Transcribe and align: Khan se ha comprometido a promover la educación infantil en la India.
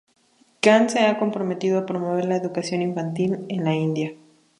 Khan 0.63 0.89
se 0.89 0.97
ha 1.01 1.19
comprometido 1.19 1.77
a 1.77 1.85
promover 1.85 2.25
la 2.25 2.35
educación 2.35 2.81
infantil 2.81 3.45
en 3.49 3.63
la 3.63 3.75
India. 3.75 4.15